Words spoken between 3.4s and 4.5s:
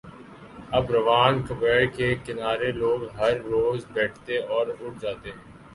روز بیٹھتے